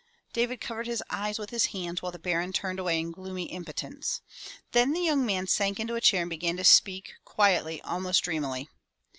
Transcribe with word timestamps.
David 0.33 0.59
covered 0.59 0.87
his 0.87 1.03
eyes 1.11 1.37
with 1.37 1.51
his 1.51 1.67
hands 1.67 2.01
while 2.01 2.11
the 2.11 2.17
Baron 2.17 2.51
turned 2.51 2.79
away 2.79 2.97
in 2.99 3.11
gloomy 3.11 3.43
impotence. 3.43 4.21
Then 4.71 4.93
the 4.93 4.99
young 4.99 5.27
man 5.27 5.45
sank 5.45 5.79
into 5.79 5.93
a 5.93 6.01
chair 6.01 6.21
and 6.21 6.29
began 6.31 6.57
to 6.57 6.63
speak, 6.63 7.13
quietly, 7.23 7.83
almost 7.83 8.23
dreamily. 8.23 8.67